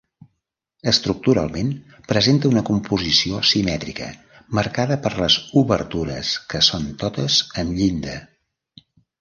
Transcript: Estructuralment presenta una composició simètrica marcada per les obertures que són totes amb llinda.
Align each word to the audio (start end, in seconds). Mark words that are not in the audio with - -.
Estructuralment 0.91 1.69
presenta 2.11 2.51
una 2.53 2.63
composició 2.69 3.43
simètrica 3.51 4.09
marcada 4.61 4.99
per 5.05 5.13
les 5.23 5.39
obertures 5.63 6.35
que 6.55 6.63
són 6.73 6.91
totes 7.05 7.39
amb 7.65 7.81
llinda. 7.83 8.21